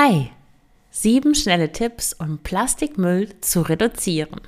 [0.00, 0.30] Hi,
[0.90, 4.40] sieben schnelle Tipps, um Plastikmüll zu reduzieren.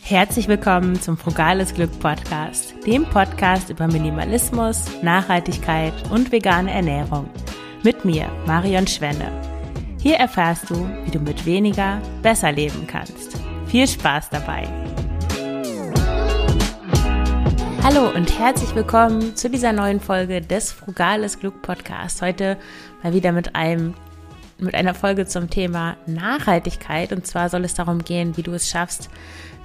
[0.00, 7.28] Herzlich willkommen zum Frugales Glück Podcast, dem Podcast über Minimalismus, Nachhaltigkeit und vegane Ernährung.
[7.82, 9.30] Mit mir, Marion Schwenne.
[10.00, 13.36] Hier erfährst du, wie du mit weniger besser leben kannst.
[13.66, 14.66] Viel Spaß dabei!
[17.90, 22.20] Hallo und herzlich willkommen zu dieser neuen Folge des Frugales Glück Podcasts.
[22.20, 22.58] Heute
[23.02, 23.94] mal wieder mit einem
[24.58, 27.14] mit einer Folge zum Thema Nachhaltigkeit.
[27.14, 29.08] Und zwar soll es darum gehen, wie du es schaffst,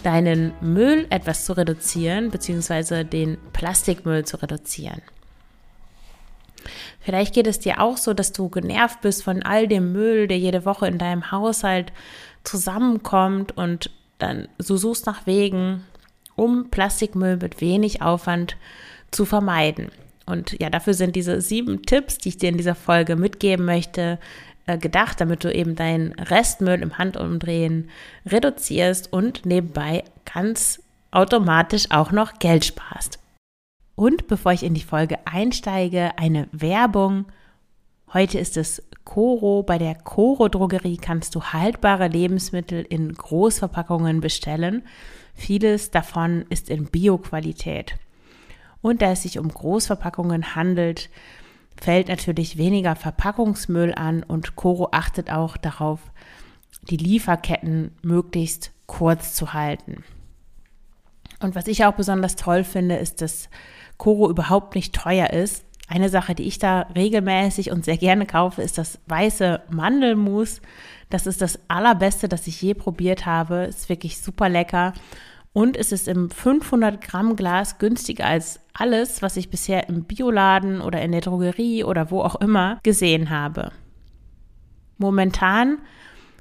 [0.03, 5.01] deinen Müll etwas zu reduzieren, beziehungsweise den Plastikmüll zu reduzieren.
[7.01, 10.39] Vielleicht geht es dir auch so, dass du genervt bist von all dem Müll, der
[10.39, 11.91] jede Woche in deinem Haushalt
[12.45, 15.83] zusammenkommt und dann so suchst nach Wegen,
[16.35, 18.57] um Plastikmüll mit wenig Aufwand
[19.11, 19.91] zu vermeiden.
[20.25, 24.19] Und ja, dafür sind diese sieben Tipps, die ich dir in dieser Folge mitgeben möchte,
[24.65, 27.89] äh, gedacht, damit du eben deinen Restmüll im Handumdrehen
[28.25, 33.19] reduzierst und nebenbei ganz automatisch auch noch Geld sparst.
[33.95, 37.25] Und bevor ich in die Folge einsteige, eine Werbung.
[38.13, 39.63] Heute ist es Coro.
[39.63, 44.83] Bei der Coro Drogerie kannst du haltbare Lebensmittel in Großverpackungen bestellen.
[45.33, 47.97] Vieles davon ist in Bioqualität.
[48.81, 51.09] Und da es sich um Großverpackungen handelt,
[51.81, 55.99] fällt natürlich weniger Verpackungsmüll an und Coro achtet auch darauf,
[56.89, 60.03] die Lieferketten möglichst kurz zu halten.
[61.39, 63.49] Und was ich auch besonders toll finde, ist, dass
[63.97, 65.65] Coro überhaupt nicht teuer ist.
[65.93, 70.59] Eine Sache, die ich da regelmäßig und sehr gerne kaufe, ist das weiße Mandelmus.
[71.11, 73.65] Das ist das allerbeste, das ich je probiert habe.
[73.65, 74.93] Ist wirklich super lecker.
[75.53, 80.81] Und es ist im 500 Gramm Glas günstiger als alles, was ich bisher im Bioladen
[80.81, 83.71] oder in der Drogerie oder wo auch immer gesehen habe.
[84.97, 85.77] Momentan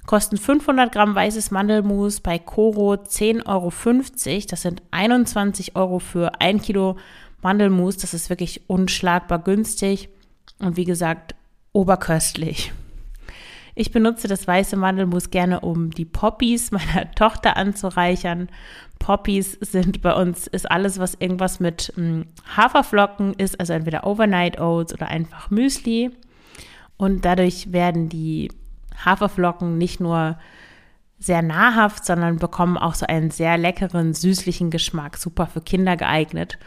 [0.06, 4.46] kosten 500 Gramm weißes Mandelmus bei Coro 10,50 Euro.
[4.48, 6.96] Das sind 21 Euro für ein Kilo
[7.42, 7.96] Mandelmus.
[7.96, 10.08] Das ist wirklich unschlagbar günstig
[10.58, 11.34] und wie gesagt
[11.72, 12.72] oberköstlich.
[13.74, 18.48] Ich benutze das weiße Mandelmus gerne, um die Poppies meiner Tochter anzureichern.
[18.98, 22.26] Poppies sind bei uns, ist alles, was irgendwas mit hm,
[22.56, 26.10] Haferflocken ist, also entweder Overnight Oats oder einfach Müsli.
[26.98, 28.50] Und dadurch werden die
[29.04, 30.38] Haferflocken nicht nur
[31.18, 35.16] sehr nahrhaft, sondern bekommen auch so einen sehr leckeren, süßlichen Geschmack.
[35.16, 36.58] Super für Kinder geeignet.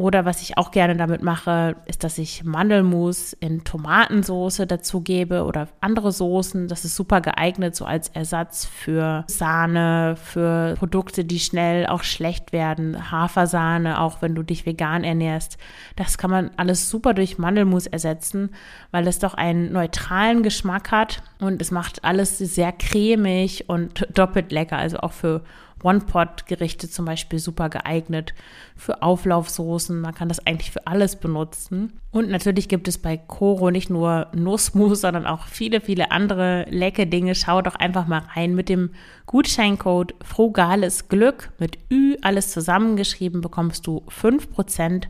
[0.00, 5.66] Oder was ich auch gerne damit mache, ist, dass ich Mandelmus in Tomatensoße dazugebe oder
[5.80, 6.68] andere Soßen.
[6.68, 12.52] Das ist super geeignet, so als Ersatz für Sahne, für Produkte, die schnell auch schlecht
[12.52, 13.10] werden.
[13.10, 15.58] Hafersahne, auch wenn du dich vegan ernährst.
[15.96, 18.50] Das kann man alles super durch Mandelmus ersetzen,
[18.92, 24.52] weil es doch einen neutralen Geschmack hat und es macht alles sehr cremig und doppelt
[24.52, 24.78] lecker.
[24.78, 25.42] Also auch für
[25.82, 28.34] One-Pot-Gerichte zum Beispiel super geeignet
[28.76, 30.00] für Auflaufsoßen.
[30.00, 32.00] Man kann das eigentlich für alles benutzen.
[32.10, 37.06] Und natürlich gibt es bei Coro nicht nur Nussmus, sondern auch viele, viele andere leckere
[37.06, 37.34] Dinge.
[37.34, 38.90] Schau doch einfach mal rein mit dem
[39.26, 45.04] Gutscheincode Frugales Glück mit Ü, alles zusammengeschrieben, bekommst du 5%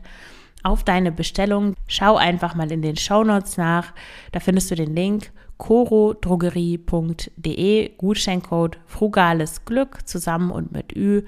[0.63, 1.75] auf deine Bestellung.
[1.87, 3.93] Schau einfach mal in den Shownotes nach.
[4.31, 11.21] Da findest du den Link corodrogerie.de, Gutscheincode Frugales Glück zusammen und mit Ü.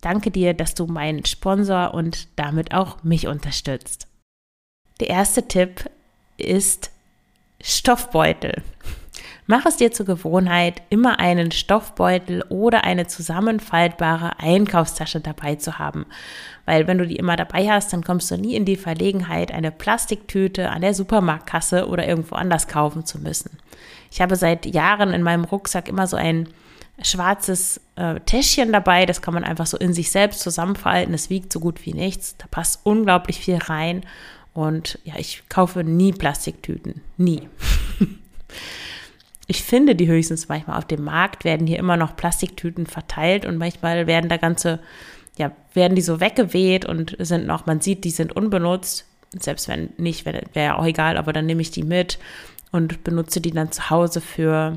[0.00, 4.06] Danke dir, dass du meinen Sponsor und damit auch mich unterstützt.
[5.00, 5.90] Der erste Tipp
[6.38, 6.90] ist
[7.60, 8.62] Stoffbeutel.
[9.46, 16.06] Mach es dir zur Gewohnheit, immer einen Stoffbeutel oder eine zusammenfaltbare Einkaufstasche dabei zu haben.
[16.66, 19.70] Weil wenn du die immer dabei hast, dann kommst du nie in die Verlegenheit, eine
[19.70, 23.58] Plastiktüte an der Supermarktkasse oder irgendwo anders kaufen zu müssen.
[24.10, 26.48] Ich habe seit Jahren in meinem Rucksack immer so ein
[27.02, 29.06] schwarzes äh, Täschchen dabei.
[29.06, 31.14] Das kann man einfach so in sich selbst zusammenfalten.
[31.14, 32.36] Es wiegt so gut wie nichts.
[32.36, 34.04] Da passt unglaublich viel rein.
[34.52, 37.00] Und ja, ich kaufe nie Plastiktüten.
[37.16, 37.48] Nie.
[39.50, 43.56] Ich finde die höchstens manchmal auf dem Markt werden hier immer noch Plastiktüten verteilt und
[43.56, 44.78] manchmal werden da ganze,
[45.38, 49.06] ja, werden die so weggeweht und sind noch, man sieht, die sind unbenutzt.
[49.38, 52.18] Selbst wenn nicht, wäre ja auch egal, aber dann nehme ich die mit
[52.72, 54.76] und benutze die dann zu Hause für,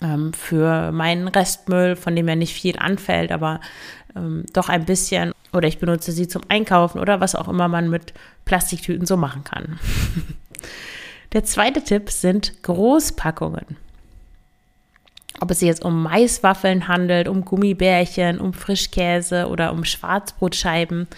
[0.00, 3.60] ähm, für meinen Restmüll, von dem ja nicht viel anfällt, aber
[4.16, 5.32] ähm, doch ein bisschen.
[5.52, 8.14] Oder ich benutze sie zum Einkaufen oder was auch immer man mit
[8.46, 9.78] Plastiktüten so machen kann.
[11.32, 13.76] Der zweite Tipp sind Großpackungen.
[15.40, 21.08] ob es sich jetzt um Maiswaffeln handelt, um Gummibärchen, um Frischkäse oder um Schwarzbrotscheiben.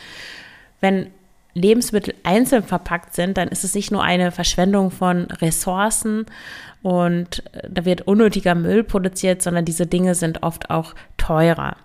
[0.81, 1.11] Wenn
[1.53, 6.25] Lebensmittel einzeln verpackt sind, dann ist es nicht nur eine Verschwendung von Ressourcen
[6.83, 11.77] und da wird unnötiger Müll produziert, sondern diese Dinge sind oft auch teurer.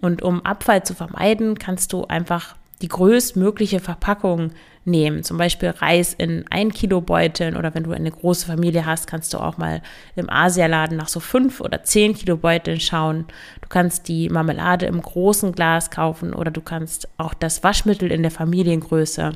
[0.00, 4.52] Und um Abfall zu vermeiden, kannst du einfach die größtmögliche Verpackung
[4.84, 5.22] nehmen.
[5.22, 9.34] Zum Beispiel Reis in ein Kilo Beuteln oder wenn du eine große Familie hast, kannst
[9.34, 9.82] du auch mal
[10.16, 13.26] im Asialaden nach so fünf oder zehn Kilo Beuteln schauen.
[13.60, 18.22] Du kannst die Marmelade im großen Glas kaufen oder du kannst auch das Waschmittel in
[18.22, 19.32] der Familiengröße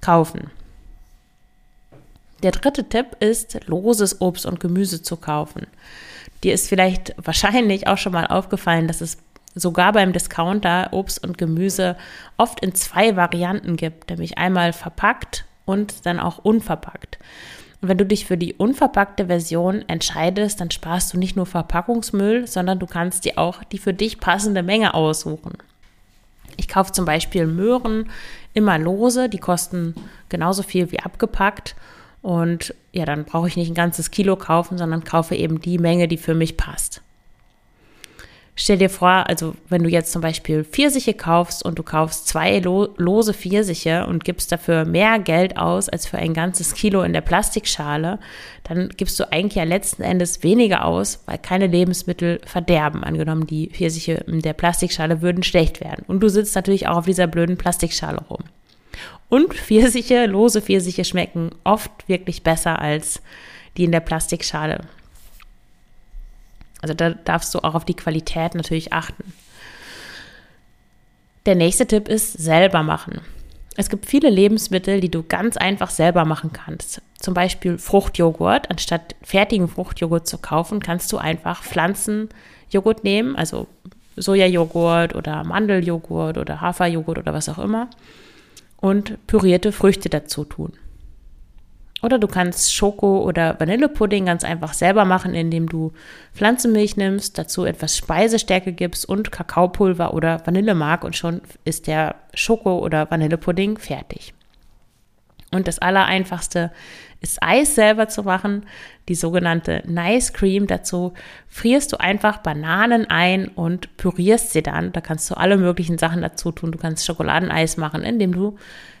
[0.00, 0.50] kaufen.
[2.42, 5.66] Der dritte Tipp ist, loses Obst und Gemüse zu kaufen.
[6.44, 9.18] Dir ist vielleicht wahrscheinlich auch schon mal aufgefallen, dass es
[9.58, 11.96] sogar beim Discounter Obst und Gemüse
[12.36, 17.18] oft in zwei Varianten gibt, nämlich einmal verpackt und dann auch unverpackt.
[17.80, 22.46] Und wenn du dich für die unverpackte Version entscheidest, dann sparst du nicht nur Verpackungsmüll,
[22.46, 25.52] sondern du kannst dir auch die für dich passende Menge aussuchen.
[26.56, 28.10] Ich kaufe zum Beispiel Möhren
[28.52, 29.94] immer lose, die kosten
[30.28, 31.76] genauso viel wie abgepackt.
[32.20, 36.08] Und ja, dann brauche ich nicht ein ganzes Kilo kaufen, sondern kaufe eben die Menge,
[36.08, 37.00] die für mich passt.
[38.60, 42.58] Stell dir vor, also wenn du jetzt zum Beispiel Pfirsiche kaufst und du kaufst zwei
[42.58, 47.12] lo lose Pfirsiche und gibst dafür mehr Geld aus als für ein ganzes Kilo in
[47.12, 48.18] der Plastikschale,
[48.64, 53.04] dann gibst du eigentlich ja letzten Endes weniger aus, weil keine Lebensmittel verderben.
[53.04, 56.04] Angenommen, die Pfirsiche in der Plastikschale würden schlecht werden.
[56.08, 58.42] Und du sitzt natürlich auch auf dieser blöden Plastikschale rum.
[59.28, 63.22] Und Pfirsiche, lose Pfirsiche schmecken oft wirklich besser als
[63.76, 64.80] die in der Plastikschale.
[66.80, 69.32] Also da darfst du auch auf die Qualität natürlich achten.
[71.46, 73.20] Der nächste Tipp ist selber machen.
[73.76, 77.00] Es gibt viele Lebensmittel, die du ganz einfach selber machen kannst.
[77.18, 78.70] Zum Beispiel Fruchtjoghurt.
[78.70, 83.68] Anstatt fertigen Fruchtjoghurt zu kaufen, kannst du einfach Pflanzenjoghurt nehmen, also
[84.16, 87.88] Sojajoghurt oder Mandeljoghurt oder Haferjoghurt oder was auch immer
[88.80, 90.72] und pürierte Früchte dazu tun.
[92.00, 95.92] Oder du kannst Schoko- oder Vanillepudding ganz einfach selber machen, indem du
[96.32, 102.78] Pflanzenmilch nimmst, dazu etwas Speisestärke gibst und Kakaopulver oder Vanillemark und schon ist der Schoko-
[102.78, 104.32] oder Vanillepudding fertig.
[105.50, 106.70] Und das Allereinfachste
[107.20, 108.66] ist Eis selber zu machen,
[109.08, 110.66] die sogenannte Nice Cream.
[110.66, 111.14] Dazu
[111.48, 114.92] frierst du einfach Bananen ein und pürierst sie dann.
[114.92, 116.70] Da kannst du alle möglichen Sachen dazu tun.
[116.70, 118.56] Du kannst Schokoladeneis machen, indem du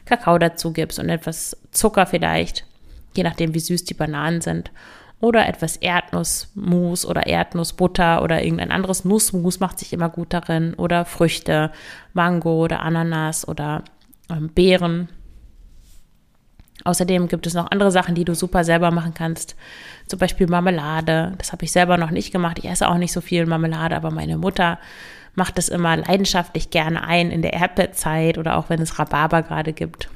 [0.06, 2.64] Kakao dazu gibst und etwas Zucker vielleicht
[3.16, 4.70] je nachdem, wie süß die Bananen sind.
[5.20, 10.74] Oder etwas Erdnussmus oder Erdnussbutter oder irgendein anderes Nussmus macht sich immer gut darin.
[10.74, 11.72] Oder Früchte,
[12.12, 13.82] Mango oder Ananas oder
[14.30, 15.08] ähm, Beeren.
[16.84, 19.56] Außerdem gibt es noch andere Sachen, die du super selber machen kannst.
[20.06, 21.34] Zum Beispiel Marmelade.
[21.38, 22.58] Das habe ich selber noch nicht gemacht.
[22.60, 24.78] Ich esse auch nicht so viel Marmelade, aber meine Mutter
[25.34, 29.72] macht es immer leidenschaftlich gerne ein in der Erdbeerzeit oder auch wenn es Rhabarber gerade
[29.72, 30.08] gibt.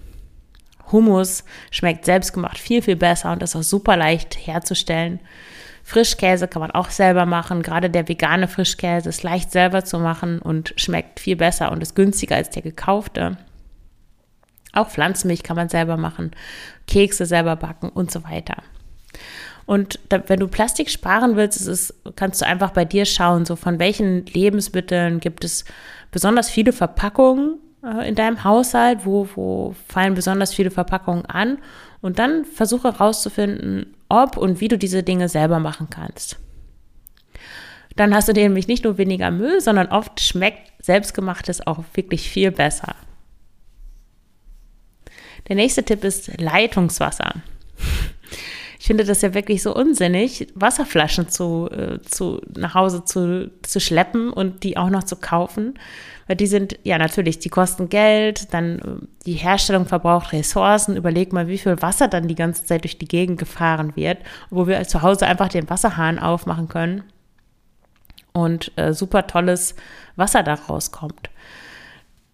[0.93, 5.21] Hummus schmeckt selbstgemacht viel, viel besser und ist auch super leicht herzustellen.
[5.85, 7.63] Frischkäse kann man auch selber machen.
[7.63, 11.97] Gerade der vegane Frischkäse ist leicht selber zu machen und schmeckt viel besser und ist
[11.97, 13.37] günstiger als der gekaufte.
[14.73, 16.31] Auch Pflanzenmilch kann man selber machen,
[16.87, 18.63] Kekse selber backen und so weiter.
[19.67, 23.57] Und da, wenn du Plastik sparen willst, es, kannst du einfach bei dir schauen, so
[23.57, 25.65] von welchen Lebensmitteln gibt es
[26.11, 31.59] besonders viele Verpackungen äh, in deinem Haushalt, wo, wo fallen besonders viele Verpackungen an
[32.01, 36.39] und dann versuche herauszufinden, ob und wie du diese Dinge selber machen kannst.
[37.97, 42.51] Dann hast du nämlich nicht nur weniger Müll, sondern oft schmeckt selbstgemachtes auch wirklich viel
[42.51, 42.95] besser.
[45.49, 47.35] Der nächste Tipp ist Leitungswasser.
[48.83, 53.79] Ich finde das ja wirklich so unsinnig, Wasserflaschen zu, äh, zu, nach Hause zu, zu
[53.79, 55.79] schleppen und die auch noch zu kaufen.
[56.27, 60.97] Weil die sind, ja natürlich, die kosten Geld, dann äh, die Herstellung verbraucht Ressourcen.
[60.97, 64.19] Überleg mal, wie viel Wasser dann die ganze Zeit durch die Gegend gefahren wird,
[64.51, 67.05] wo wir zu Hause einfach den Wasserhahn aufmachen können
[68.33, 69.77] und äh, super tolles
[70.17, 71.31] Wasser daraus kommt.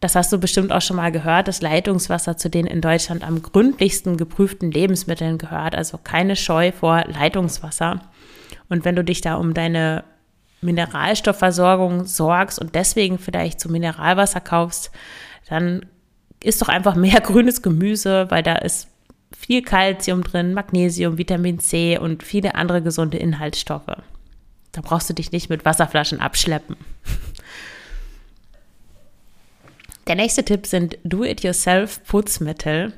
[0.00, 3.42] Das hast du bestimmt auch schon mal gehört, dass Leitungswasser zu den in Deutschland am
[3.42, 5.74] gründlichsten geprüften Lebensmitteln gehört.
[5.74, 8.00] Also keine Scheu vor Leitungswasser.
[8.68, 10.04] Und wenn du dich da um deine
[10.60, 14.90] Mineralstoffversorgung sorgst und deswegen vielleicht zu Mineralwasser kaufst,
[15.48, 15.86] dann
[16.42, 18.88] isst doch einfach mehr grünes Gemüse, weil da ist
[19.36, 23.96] viel Kalzium drin, Magnesium, Vitamin C und viele andere gesunde Inhaltsstoffe.
[24.72, 26.76] Da brauchst du dich nicht mit Wasserflaschen abschleppen.
[30.08, 32.94] Der nächste Tipp sind Do-it-yourself Putzmittel.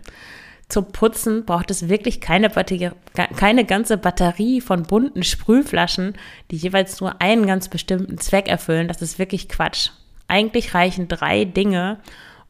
[0.69, 2.93] zum Putzen braucht es wirklich keine, Batterie,
[3.37, 6.15] keine ganze Batterie von bunten Sprühflaschen,
[6.53, 8.87] die jeweils nur einen ganz bestimmten Zweck erfüllen.
[8.87, 9.91] Das ist wirklich Quatsch.
[10.29, 11.99] Eigentlich reichen drei Dinge,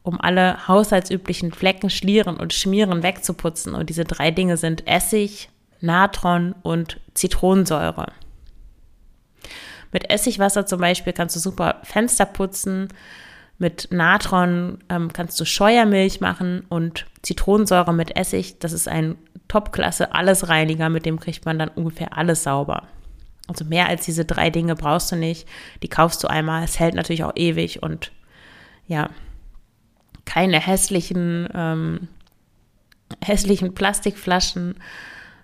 [0.03, 3.73] um alle haushaltsüblichen Flecken, Schlieren und Schmieren wegzuputzen.
[3.73, 5.49] Und diese drei Dinge sind Essig,
[5.79, 8.11] Natron und Zitronensäure.
[9.91, 12.89] Mit Essigwasser zum Beispiel kannst du super Fenster putzen,
[13.61, 18.57] mit Natron ähm, kannst du Scheuermilch machen und Zitronensäure mit Essig.
[18.57, 22.87] Das ist ein Topklasse Allesreiniger, mit dem kriegt man dann ungefähr alles sauber.
[23.47, 25.47] Also mehr als diese drei Dinge brauchst du nicht.
[25.83, 26.63] Die kaufst du einmal.
[26.63, 28.11] Es hält natürlich auch ewig und
[28.87, 29.11] ja,
[30.25, 32.07] keine hässlichen, ähm,
[33.23, 34.73] hässlichen Plastikflaschen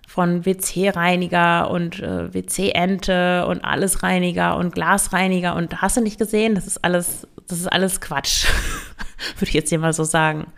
[0.08, 6.56] von WC-Reiniger und äh, WC-Ente und Allesreiniger und Glasreiniger und hast du nicht gesehen?
[6.56, 8.46] Das ist alles das ist alles Quatsch,
[9.36, 10.52] würde ich jetzt hier mal so sagen.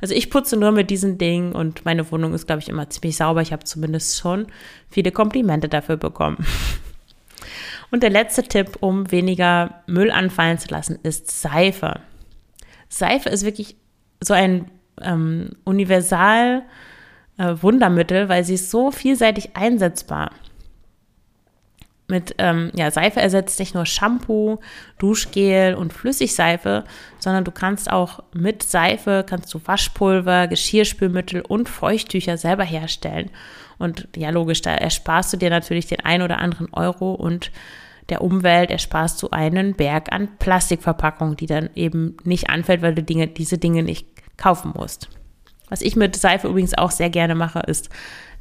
[0.00, 3.16] Also ich putze nur mit diesen Dingen und meine Wohnung ist, glaube ich, immer ziemlich
[3.16, 3.42] sauber.
[3.42, 4.46] Ich habe zumindest schon
[4.88, 6.38] viele Komplimente dafür bekommen.
[7.92, 12.00] Und der letzte Tipp, um weniger Müll anfallen zu lassen, ist Seife.
[12.88, 13.76] Seife ist wirklich
[14.20, 16.64] so ein ähm, universal
[17.38, 20.32] äh, Wundermittel, weil sie ist so vielseitig einsetzbar
[22.08, 24.60] mit ähm, ja, Seife ersetzt nicht nur Shampoo,
[24.98, 26.84] Duschgel und Flüssigseife,
[27.18, 33.30] sondern du kannst auch mit Seife kannst du Waschpulver, Geschirrspülmittel und Feuchttücher selber herstellen.
[33.78, 37.50] Und ja, logisch, da ersparst du dir natürlich den ein oder anderen Euro und
[38.08, 43.02] der Umwelt ersparst du einen Berg an Plastikverpackungen, die dann eben nicht anfällt, weil du
[43.02, 45.08] Dinge, diese Dinge nicht kaufen musst.
[45.68, 47.90] Was ich mit Seife übrigens auch sehr gerne mache, ist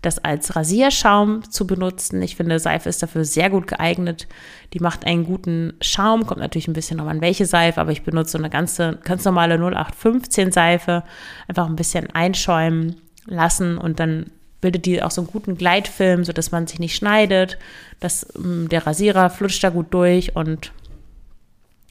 [0.01, 2.21] das als Rasierschaum zu benutzen.
[2.21, 4.27] Ich finde, Seife ist dafür sehr gut geeignet.
[4.73, 8.03] Die macht einen guten Schaum, kommt natürlich ein bisschen noch an welche Seife, aber ich
[8.03, 11.03] benutze eine ganze, ganz normale 0815 Seife.
[11.47, 16.51] Einfach ein bisschen einschäumen lassen und dann bildet die auch so einen guten Gleitfilm, sodass
[16.51, 17.57] man sich nicht schneidet.
[17.99, 20.71] Das, mm, der Rasierer flutscht da gut durch und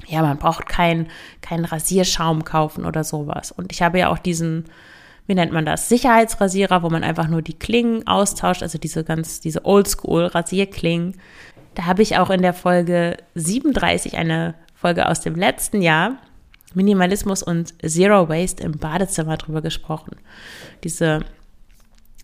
[0.07, 1.09] ja, man braucht keinen
[1.41, 3.53] kein Rasierschaum kaufen oder sowas.
[3.53, 4.67] Und ich habe ja auch diesen
[5.27, 9.41] wie nennt man das, Sicherheitsrasierer, wo man einfach nur die Klingen austauscht, also diese ganz,
[9.41, 11.15] diese Oldschool-Rasierklingen.
[11.75, 16.19] Da habe ich auch in der Folge 37 eine Folge aus dem letzten Jahr,
[16.75, 20.17] Minimalismus und Zero Waste im Badezimmer drüber gesprochen.
[20.83, 21.21] Diese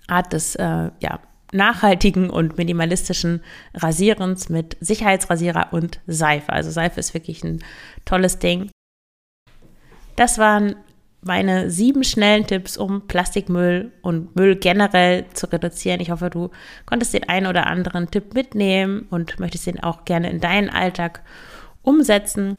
[0.06, 1.20] Art des, äh, ja,
[1.52, 3.42] nachhaltigen und minimalistischen
[3.74, 6.52] Rasierens mit Sicherheitsrasierer und Seife.
[6.52, 7.64] Also Seife ist wirklich ein
[8.04, 8.70] tolles Ding.
[10.16, 10.76] Das waren
[11.22, 16.00] meine sieben schnellen Tipps, um Plastikmüll und Müll generell zu reduzieren.
[16.00, 16.50] Ich hoffe, du
[16.86, 21.22] konntest den einen oder anderen Tipp mitnehmen und möchtest den auch gerne in deinen Alltag
[21.82, 22.56] umsetzen.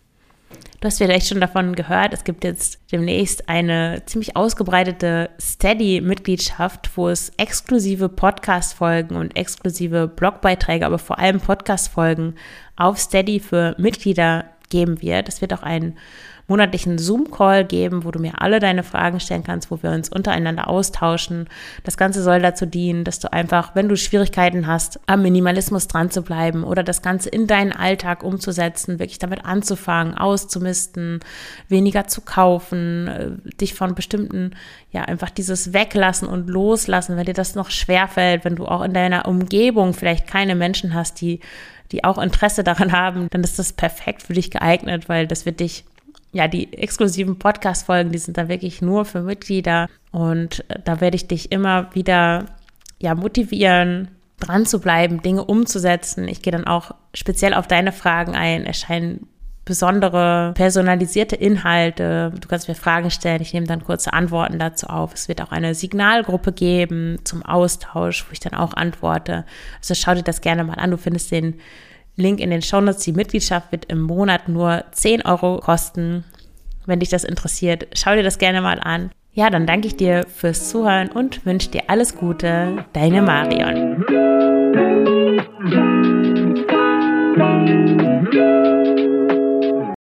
[0.79, 7.07] Du hast vielleicht schon davon gehört, es gibt jetzt demnächst eine ziemlich ausgebreitete Steady-Mitgliedschaft, wo
[7.07, 12.35] es exklusive Podcast-Folgen und exklusive Blogbeiträge, aber vor allem Podcast-Folgen
[12.75, 15.29] auf Steady für Mitglieder geben wird.
[15.29, 15.97] Es wird auch ein
[16.51, 20.67] monatlichen Zoom-Call geben, wo du mir alle deine Fragen stellen kannst, wo wir uns untereinander
[20.67, 21.47] austauschen.
[21.85, 26.11] Das Ganze soll dazu dienen, dass du einfach, wenn du Schwierigkeiten hast, am Minimalismus dran
[26.11, 31.21] zu bleiben oder das Ganze in deinen Alltag umzusetzen, wirklich damit anzufangen, auszumisten,
[31.69, 34.51] weniger zu kaufen, äh, dich von bestimmten,
[34.91, 38.93] ja, einfach dieses Weglassen und Loslassen, wenn dir das noch schwerfällt, wenn du auch in
[38.93, 41.39] deiner Umgebung vielleicht keine Menschen hast, die
[41.91, 45.59] die auch Interesse daran haben, dann ist das perfekt für dich geeignet, weil das wird
[45.59, 45.83] dich
[46.31, 49.87] ja, die exklusiven Podcast-Folgen, die sind da wirklich nur für Mitglieder.
[50.11, 52.45] Und äh, da werde ich dich immer wieder
[52.99, 54.09] ja, motivieren,
[54.39, 56.27] dran zu bleiben, Dinge umzusetzen.
[56.27, 58.65] Ich gehe dann auch speziell auf deine Fragen ein.
[58.65, 59.27] Erscheinen
[59.65, 62.33] besondere personalisierte Inhalte.
[62.39, 65.13] Du kannst mir Fragen stellen, ich nehme dann kurze Antworten dazu auf.
[65.13, 69.45] Es wird auch eine Signalgruppe geben zum Austausch, wo ich dann auch antworte.
[69.77, 70.91] Also schau dir das gerne mal an.
[70.91, 71.59] Du findest den
[72.15, 73.03] Link in den Shownotes.
[73.03, 76.23] Die Mitgliedschaft wird im Monat nur 10 Euro kosten.
[76.85, 79.11] Wenn dich das interessiert, schau dir das gerne mal an.
[79.33, 82.85] Ja, dann danke ich dir fürs Zuhören und wünsche dir alles Gute.
[82.93, 84.05] Deine Marion.